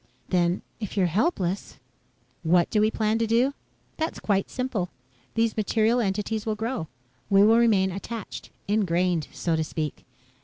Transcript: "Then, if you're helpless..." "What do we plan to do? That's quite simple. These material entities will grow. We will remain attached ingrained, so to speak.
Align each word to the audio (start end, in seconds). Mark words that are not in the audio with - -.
"Then, 0.29 0.63
if 0.79 0.97
you're 0.97 1.05
helpless..." 1.13 1.77
"What 2.41 2.71
do 2.71 2.81
we 2.81 2.89
plan 2.89 3.19
to 3.19 3.27
do? 3.27 3.53
That's 3.97 4.19
quite 4.19 4.49
simple. 4.49 4.89
These 5.35 5.55
material 5.55 5.99
entities 6.01 6.43
will 6.43 6.55
grow. 6.55 6.87
We 7.29 7.43
will 7.43 7.59
remain 7.59 7.91
attached 7.91 8.49
ingrained, 8.67 9.27
so 9.31 9.55
to 9.55 9.63
speak. 9.63 10.03